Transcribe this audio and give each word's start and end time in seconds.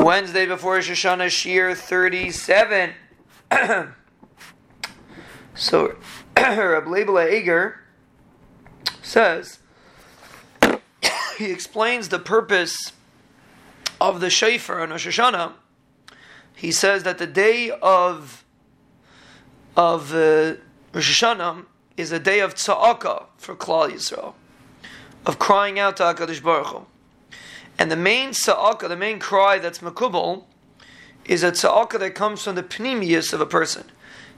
Wednesday 0.00 0.46
before 0.46 0.76
Rosh 0.76 0.90
Hashanah, 0.90 1.26
Shiur 1.26 1.76
37. 1.76 2.92
so, 5.54 5.96
Rab 6.36 6.84
Leibele 6.84 7.30
Eger 7.30 7.80
says, 9.02 9.58
he 11.36 11.50
explains 11.50 12.08
the 12.08 12.18
purpose 12.18 12.92
of 14.00 14.20
the 14.20 14.30
Shofar 14.30 14.80
on 14.80 14.88
Rosh. 14.88 15.20
He 16.56 16.72
says 16.72 17.02
that 17.02 17.18
the 17.18 17.26
day 17.26 17.70
of, 17.82 18.42
of 19.76 20.14
uh, 20.14 20.54
Rosh 20.94 21.22
Hashanah 21.22 21.66
is 21.98 22.10
a 22.10 22.18
day 22.18 22.40
of 22.40 22.54
tza'aka 22.54 23.26
for 23.36 23.54
Klal 23.54 23.90
Yisrael, 23.90 24.32
of 25.26 25.38
crying 25.38 25.78
out 25.78 25.98
to 25.98 26.04
HaKadosh 26.04 26.42
Baruch 26.42 26.68
Hu. 26.68 26.86
And 27.80 27.90
the 27.90 27.96
main 27.96 28.30
tza'aka, 28.30 28.90
the 28.90 28.96
main 28.96 29.18
cry 29.18 29.58
that's 29.58 29.78
makubal, 29.78 30.44
is 31.24 31.42
a 31.42 31.50
tza'aka 31.50 31.98
that 32.00 32.14
comes 32.14 32.44
from 32.44 32.54
the 32.54 32.62
pnimius 32.62 33.32
of 33.32 33.40
a 33.40 33.46
person. 33.46 33.84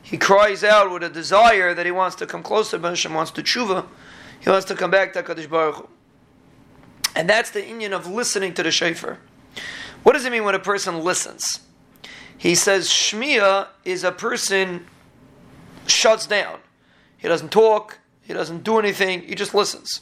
He 0.00 0.16
cries 0.16 0.62
out 0.62 0.92
with 0.92 1.02
a 1.02 1.10
desire 1.10 1.74
that 1.74 1.84
he 1.84 1.90
wants 1.90 2.14
to 2.16 2.26
come 2.26 2.44
closer 2.44 2.78
to 2.78 2.88
Hashem, 2.88 3.12
wants 3.12 3.32
to 3.32 3.42
tshuva, 3.42 3.86
he 4.38 4.48
wants 4.48 4.64
to 4.66 4.76
come 4.76 4.92
back 4.92 5.12
to 5.14 5.24
HaKadosh 5.24 5.50
Baruch 5.50 5.74
Hu. 5.74 5.88
And 7.16 7.28
that's 7.28 7.50
the 7.50 7.62
inyan 7.62 7.90
of 7.90 8.06
listening 8.06 8.54
to 8.54 8.62
the 8.62 8.70
shofar. 8.70 9.18
What 10.04 10.12
does 10.12 10.24
it 10.24 10.30
mean 10.30 10.44
when 10.44 10.54
a 10.54 10.60
person 10.60 11.00
listens? 11.00 11.60
He 12.38 12.54
says 12.54 12.88
Shmiya 12.88 13.66
is 13.84 14.04
a 14.04 14.12
person 14.12 14.86
shuts 15.88 16.28
down. 16.28 16.60
He 17.18 17.26
doesn't 17.26 17.50
talk, 17.50 17.98
he 18.22 18.32
doesn't 18.32 18.62
do 18.62 18.78
anything, 18.78 19.22
he 19.22 19.34
just 19.34 19.52
listens. 19.52 20.00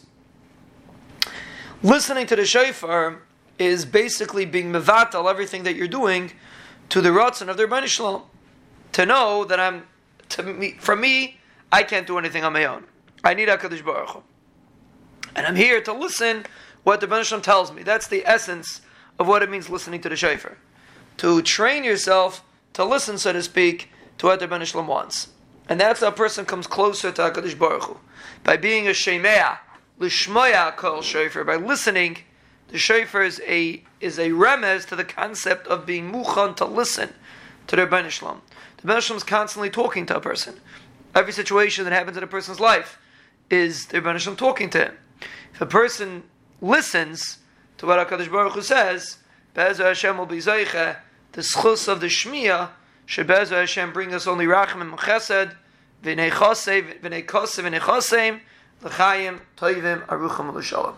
Listening 1.82 2.26
to 2.26 2.36
the 2.36 2.44
shofar 2.44 3.22
is 3.60 3.84
basically 3.84 4.46
being 4.46 4.72
mevatel 4.72 5.30
everything 5.30 5.64
that 5.64 5.76
you're 5.76 5.86
doing 5.86 6.32
to 6.88 7.00
the 7.02 7.10
ratzon 7.10 7.48
of 7.48 7.58
the 7.58 7.64
Ribbono 7.64 7.86
Shel 7.86 8.06
Olam. 8.06 8.22
To 8.92 9.06
know 9.06 9.44
that 9.44 9.60
I'm, 9.60 9.86
to 10.30 10.42
me, 10.42 10.72
for 10.80 10.96
me, 10.96 11.38
I 11.70 11.82
can't 11.82 12.06
do 12.06 12.18
anything 12.18 12.42
on 12.42 12.54
my 12.54 12.64
own. 12.64 12.84
I 13.22 13.34
need 13.34 13.48
HaKadosh 13.48 13.84
Baruch 13.84 14.08
Hu. 14.08 14.22
And 15.36 15.46
I'm 15.46 15.54
here 15.54 15.80
to 15.82 15.92
listen 15.92 16.46
what 16.82 17.00
the 17.00 17.06
Ribbono 17.06 17.22
Shel 17.22 17.38
Olam 17.38 17.42
tells 17.42 17.70
me. 17.70 17.82
That's 17.82 18.08
the 18.08 18.26
essence 18.26 18.80
of 19.18 19.28
what 19.28 19.42
it 19.42 19.50
means 19.50 19.68
listening 19.68 20.00
to 20.00 20.08
the 20.08 20.16
shofar. 20.16 20.56
To 21.18 21.42
train 21.42 21.84
yourself 21.84 22.42
to 22.72 22.84
listen, 22.84 23.18
so 23.18 23.34
to 23.34 23.42
speak, 23.42 23.90
to 24.18 24.26
what 24.26 24.40
the 24.40 24.48
Ribbono 24.48 24.64
Shel 24.64 24.82
Olam 24.82 24.86
wants. 24.86 25.28
And 25.68 25.78
that's 25.78 26.00
how 26.00 26.08
a 26.08 26.12
person 26.12 26.46
comes 26.46 26.66
closer 26.66 27.12
to 27.12 27.22
HaKadosh 27.22 27.58
Baruch 27.58 27.84
Hu. 27.84 27.98
By 28.42 28.56
being 28.56 28.88
a 28.88 28.92
shemeah, 28.92 29.58
lishmoa 30.00 30.74
kol 30.76 31.02
shofar, 31.02 31.44
by 31.44 31.56
listening 31.56 32.16
the 32.70 32.78
shofar 32.78 33.22
is 33.22 33.40
a 33.46 33.82
is 34.00 34.18
a 34.18 34.30
remez 34.30 34.86
to 34.86 34.96
the 34.96 35.04
concept 35.04 35.66
of 35.66 35.86
being 35.86 36.10
muchan 36.10 36.56
to 36.56 36.64
listen 36.64 37.12
to 37.66 37.76
the 37.76 37.86
Ribbono 37.86 38.08
Shel 38.08 38.28
Olam. 38.28 38.40
The 38.78 38.88
Ribbono 38.88 39.00
Shel 39.00 39.14
Olam 39.14 39.18
is 39.18 39.24
constantly 39.24 39.70
talking 39.70 40.06
to 40.06 40.16
a 40.16 40.20
person. 40.20 40.60
Every 41.14 41.32
situation 41.32 41.84
that 41.84 41.92
happens 41.92 42.16
in 42.16 42.22
a 42.22 42.28
person's 42.28 42.60
life 42.60 42.98
is 43.50 43.86
the 43.86 44.00
Ribbono 44.00 44.18
Shel 44.18 44.34
Olam 44.34 44.38
talking 44.38 44.70
to 44.70 44.78
him. 44.86 44.94
If 45.54 45.60
a 45.60 45.66
person 45.66 46.22
listens 46.60 47.38
to 47.78 47.86
what 47.86 48.06
Hakadosh 48.06 48.30
Baruch 48.30 48.54
Hu 48.54 48.62
says, 48.62 49.18
Be'ezer 49.54 49.84
Hashem 49.84 50.16
will 50.16 50.26
be 50.26 50.38
zeiche 50.38 50.96
the 51.32 51.40
zchus 51.40 51.88
of 51.88 52.00
the 52.00 52.06
shmiya. 52.06 52.70
Shebezer 53.06 53.60
Hashem 53.60 53.92
bring 53.92 54.14
us 54.14 54.26
only 54.26 54.46
rachim 54.46 54.80
and 54.80 54.92
chesed, 54.92 55.56
v'nei 56.04 56.30
chosei, 56.30 57.00
v'nei 57.00 57.24
kosei, 57.24 57.64
v'nei 57.64 57.80
choseim, 57.80 58.40
l'chayim, 58.82 59.40
toivim, 59.56 60.06
aruchim, 60.06 60.54
l'shalom. 60.54 60.94